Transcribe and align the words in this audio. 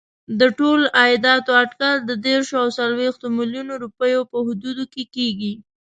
د 0.39 0.41
ټولو 0.57 0.85
عایداتو 0.99 1.51
اټکل 1.61 1.95
د 2.09 2.11
دېرشو 2.25 2.55
او 2.63 2.67
څلوېښتو 2.77 3.25
میلیونو 3.37 3.73
روپیو 3.83 4.21
په 4.31 4.37
حدودو 4.47 4.83
کې 4.93 5.03
کېږي. 5.15 5.53